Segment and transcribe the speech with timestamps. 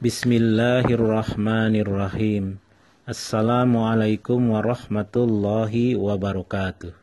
[0.00, 2.56] Bismillahirrahmanirrahim.
[3.04, 6.96] Assalamualaikum warahmatullahi wabarakatuh.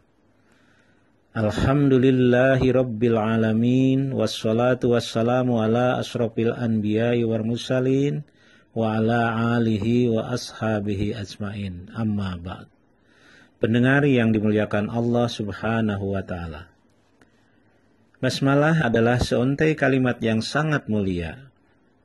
[1.38, 4.18] Alhamdulillahi rabbil alamin.
[4.18, 8.26] Wassalatu wassalamu ala asrafil anbiya'i wal mursalin
[8.74, 11.94] Wa ala alihi wa ashabihi ajmain.
[11.94, 12.66] Amma ba'd.
[13.62, 16.66] Pendengar yang dimuliakan Allah subhanahu wa ta'ala.
[18.18, 21.47] Basmalah adalah seontai kalimat yang sangat mulia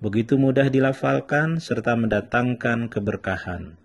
[0.03, 3.79] begitu mudah dilafalkan serta mendatangkan keberkahan.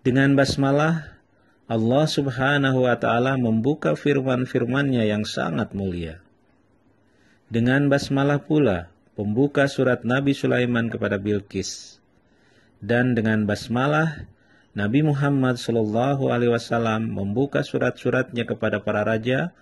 [0.00, 1.20] Dengan basmalah,
[1.68, 6.24] Allah subhanahu wa ta'ala membuka firman-firmannya yang sangat mulia.
[7.52, 12.00] Dengan basmalah pula, pembuka surat Nabi Sulaiman kepada Bilqis.
[12.80, 14.24] Dan dengan basmalah,
[14.72, 19.52] Nabi Muhammad Shallallahu Alaihi Wasallam membuka surat-suratnya kepada para raja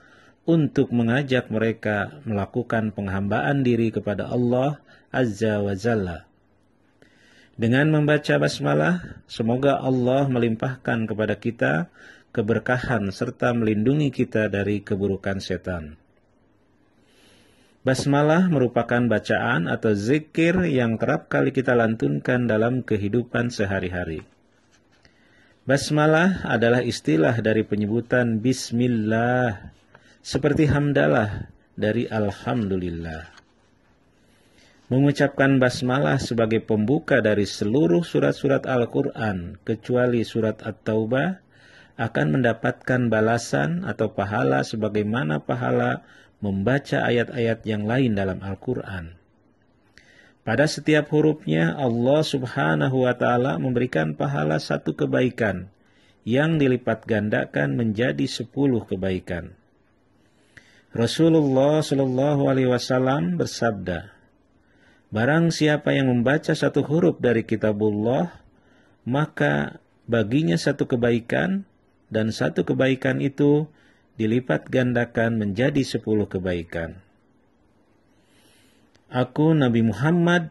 [0.46, 4.78] untuk mengajak mereka melakukan penghambaan diri kepada Allah
[5.10, 6.24] Azza wa Jalla.
[7.56, 11.90] Dengan membaca basmalah, semoga Allah melimpahkan kepada kita
[12.30, 15.96] keberkahan serta melindungi kita dari keburukan setan.
[17.80, 24.26] Basmalah merupakan bacaan atau zikir yang kerap kali kita lantunkan dalam kehidupan sehari-hari.
[25.64, 29.70] Basmalah adalah istilah dari penyebutan Bismillah,
[30.26, 33.30] seperti hamdalah dari Alhamdulillah.
[34.90, 41.38] Mengucapkan basmalah sebagai pembuka dari seluruh surat-surat Al-Quran, kecuali surat At-Taubah,
[41.94, 46.02] akan mendapatkan balasan atau pahala sebagaimana pahala
[46.42, 49.14] membaca ayat-ayat yang lain dalam Al-Quran.
[50.42, 55.70] Pada setiap hurufnya, Allah subhanahu wa ta'ala memberikan pahala satu kebaikan,
[56.26, 59.54] yang dilipat gandakan menjadi sepuluh kebaikan.
[60.96, 64.16] Rasulullah Shallallahu Alaihi Wasallam bersabda,
[65.12, 68.40] Barang siapa yang membaca satu huruf dari kitabullah,
[69.04, 69.76] maka
[70.08, 71.68] baginya satu kebaikan,
[72.08, 73.68] dan satu kebaikan itu
[74.16, 76.96] dilipat gandakan menjadi sepuluh kebaikan.
[79.12, 80.48] Aku Nabi Muhammad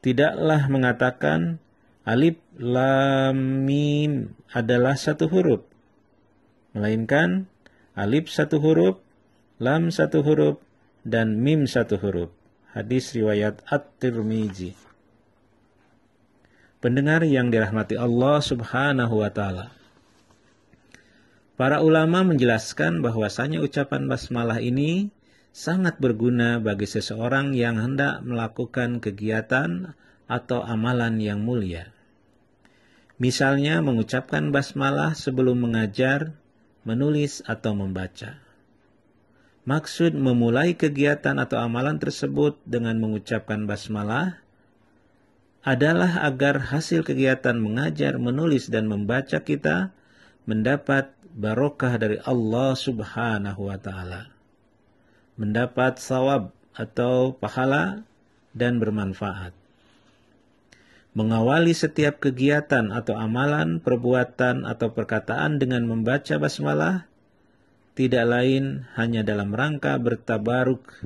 [0.00, 1.60] tidaklah mengatakan
[2.08, 5.62] alif lam mim adalah satu huruf,
[6.72, 7.46] melainkan
[7.94, 8.98] alif satu huruf,
[9.62, 10.58] lam satu huruf,
[11.06, 12.34] dan mim satu huruf.
[12.74, 14.74] Hadis riwayat At-Tirmizi.
[16.82, 19.70] Pendengar yang dirahmati Allah Subhanahu wa taala.
[21.54, 25.14] Para ulama menjelaskan bahwasanya ucapan basmalah ini
[25.54, 29.94] sangat berguna bagi seseorang yang hendak melakukan kegiatan
[30.26, 31.94] atau amalan yang mulia.
[33.22, 36.34] Misalnya mengucapkan basmalah sebelum mengajar,
[36.82, 38.41] menulis atau membaca.
[39.62, 44.42] Maksud memulai kegiatan atau amalan tersebut dengan mengucapkan basmalah
[45.62, 49.94] adalah agar hasil kegiatan mengajar, menulis, dan membaca kita
[50.50, 54.34] mendapat barokah dari Allah Subhanahu wa Ta'ala,
[55.38, 58.02] mendapat sawab atau pahala
[58.50, 59.54] dan bermanfaat.
[61.14, 67.11] Mengawali setiap kegiatan atau amalan, perbuatan, atau perkataan dengan membaca basmalah
[67.92, 71.04] tidak lain hanya dalam rangka bertabaruk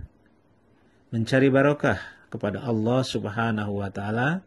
[1.10, 1.98] mencari barokah
[2.30, 4.46] kepada Allah Subhanahu wa taala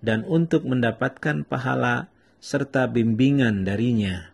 [0.00, 2.08] dan untuk mendapatkan pahala
[2.38, 4.30] serta bimbingan darinya.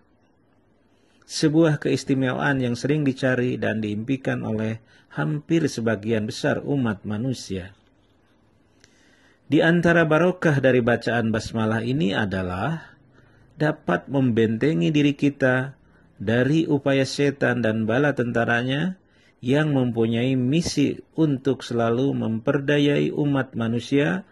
[1.25, 4.85] Sebuah keistimewaan yang sering dicari dan diimpikan oleh
[5.17, 7.73] hampir sebagian besar umat manusia.
[9.49, 12.97] Di antara barokah dari bacaan basmalah ini adalah
[13.57, 15.77] dapat membentengi diri kita
[16.19, 18.97] dari upaya setan dan bala tentaranya
[19.45, 24.25] yang mempunyai misi untuk selalu memperdayai umat manusia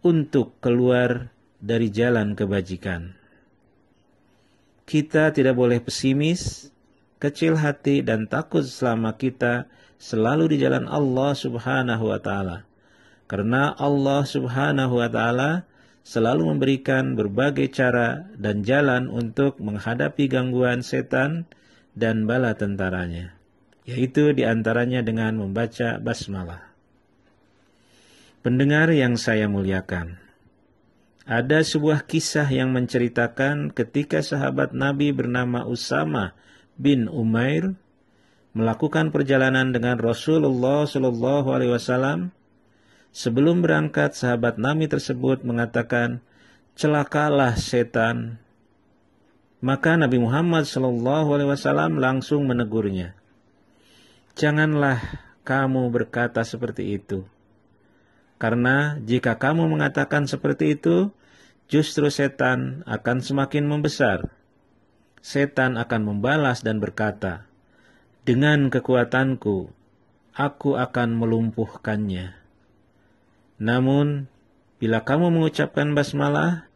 [0.00, 1.28] untuk keluar
[1.60, 3.12] dari jalan kebajikan.
[4.88, 6.72] Kita tidak boleh pesimis,
[7.20, 9.68] kecil hati dan takut selama kita
[10.00, 12.64] selalu di jalan Allah Subhanahu wa taala.
[13.28, 15.68] Karena Allah Subhanahu wa taala
[16.08, 21.44] selalu memberikan berbagai cara dan jalan untuk menghadapi gangguan setan
[21.92, 23.36] dan bala tentaranya,
[23.84, 26.72] yaitu di antaranya dengan membaca basmalah.
[28.40, 30.16] Pendengar yang saya muliakan,
[31.28, 36.32] ada sebuah kisah yang menceritakan ketika sahabat Nabi bernama Usama
[36.80, 37.76] bin Umair
[38.56, 42.32] melakukan perjalanan dengan Rasulullah Shallallahu Alaihi Wasallam
[43.18, 46.22] Sebelum berangkat, sahabat Nabi tersebut mengatakan,
[46.78, 48.38] celakalah setan.
[49.58, 53.18] Maka Nabi Muhammad Wasallam langsung menegurnya.
[54.38, 55.02] Janganlah
[55.42, 57.26] kamu berkata seperti itu.
[58.38, 61.10] Karena jika kamu mengatakan seperti itu,
[61.66, 64.30] justru setan akan semakin membesar.
[65.18, 67.50] Setan akan membalas dan berkata,
[68.22, 69.74] "Dengan kekuatanku,
[70.38, 72.47] aku akan melumpuhkannya."
[73.58, 74.30] Namun,
[74.78, 76.70] bila kamu mengucapkan basmalah,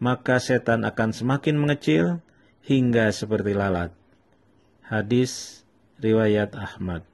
[0.00, 2.24] maka setan akan semakin mengecil
[2.64, 3.92] hingga seperti lalat.
[4.82, 5.62] Hadis
[6.00, 7.06] riwayat Ahmad.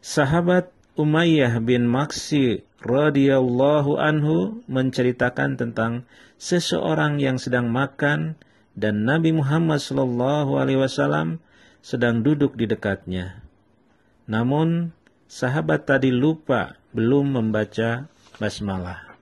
[0.00, 6.08] Sahabat Umayyah bin Maksi radhiyallahu anhu menceritakan tentang
[6.40, 8.40] seseorang yang sedang makan
[8.72, 11.44] dan Nabi Muhammad sallallahu alaihi wasallam
[11.84, 13.44] sedang duduk di dekatnya.
[14.24, 14.96] Namun
[15.30, 18.10] sahabat tadi lupa belum membaca
[18.42, 19.14] basmalah.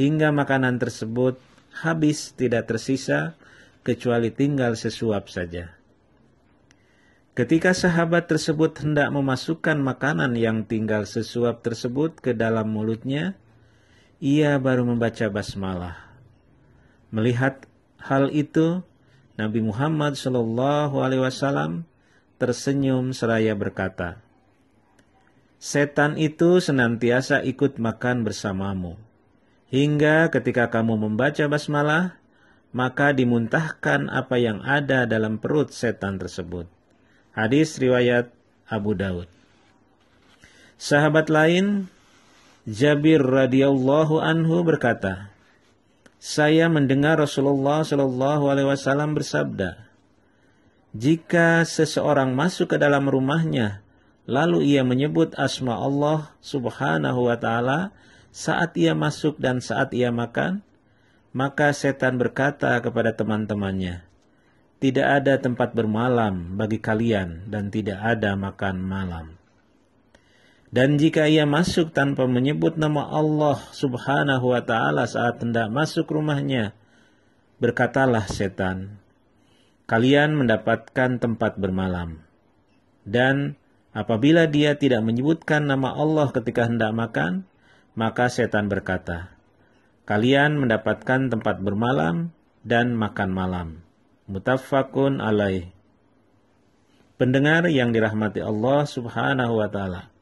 [0.00, 1.36] Hingga makanan tersebut
[1.84, 3.36] habis tidak tersisa
[3.84, 5.76] kecuali tinggal sesuap saja.
[7.36, 13.36] Ketika sahabat tersebut hendak memasukkan makanan yang tinggal sesuap tersebut ke dalam mulutnya,
[14.18, 16.00] ia baru membaca basmalah.
[17.14, 17.68] Melihat
[18.02, 18.82] hal itu,
[19.38, 21.86] Nabi Muhammad Wasallam
[22.42, 24.18] tersenyum seraya berkata,
[25.58, 28.94] Setan itu senantiasa ikut makan bersamamu,
[29.74, 32.14] hingga ketika kamu membaca basmalah,
[32.70, 36.70] maka dimuntahkan apa yang ada dalam perut setan tersebut.
[37.34, 38.30] Hadis riwayat
[38.70, 39.26] Abu Daud.
[40.78, 41.90] Sahabat lain
[42.62, 45.34] Jabir radhiyallahu anhu berkata,
[46.22, 49.90] saya mendengar Rasulullah shallallahu alaihi wasallam bersabda,
[50.94, 53.82] jika seseorang masuk ke dalam rumahnya,
[54.28, 57.96] lalu ia menyebut asma Allah subhanahu wa ta'ala
[58.28, 60.60] saat ia masuk dan saat ia makan,
[61.32, 64.04] maka setan berkata kepada teman-temannya,
[64.78, 69.26] tidak ada tempat bermalam bagi kalian dan tidak ada makan malam.
[70.68, 76.76] Dan jika ia masuk tanpa menyebut nama Allah subhanahu wa ta'ala saat hendak masuk rumahnya,
[77.56, 79.00] berkatalah setan,
[79.88, 82.20] kalian mendapatkan tempat bermalam.
[83.08, 83.56] Dan
[83.96, 87.48] apabila dia tidak menyebutkan nama Allah ketika hendak makan,
[87.98, 89.32] maka setan berkata,
[90.08, 92.32] kalian mendapatkan tempat bermalam
[92.64, 93.68] dan makan malam
[94.28, 95.72] mutafakun alaih.
[97.18, 100.12] Pendengar yang dirahmati Allah Subhanahu wa taala.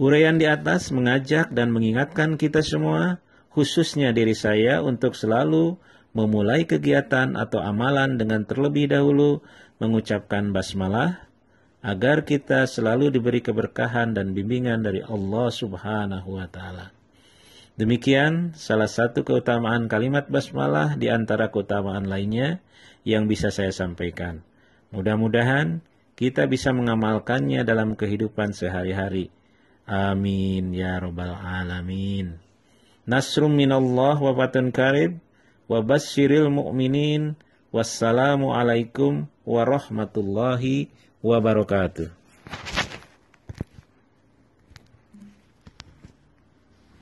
[0.00, 5.78] Uraian di atas mengajak dan mengingatkan kita semua, khususnya diri saya untuk selalu
[6.16, 9.44] memulai kegiatan atau amalan dengan terlebih dahulu
[9.78, 11.28] mengucapkan basmalah
[11.82, 16.94] agar kita selalu diberi keberkahan dan bimbingan dari Allah Subhanahu wa taala.
[17.74, 22.62] Demikian salah satu keutamaan kalimat basmalah di antara keutamaan lainnya
[23.02, 24.46] yang bisa saya sampaikan.
[24.94, 25.82] Mudah-mudahan
[26.14, 29.34] kita bisa mengamalkannya dalam kehidupan sehari-hari.
[29.88, 32.38] Amin ya robbal alamin.
[33.02, 35.18] Nasrum minallah wa fatun karib
[35.66, 37.34] wa basyiril mu'minin.
[37.72, 40.92] Wassalamualaikum warahmatullahi
[41.22, 42.21] wabarakatuh.